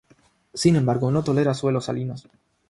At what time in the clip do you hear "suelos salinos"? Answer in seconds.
1.53-2.27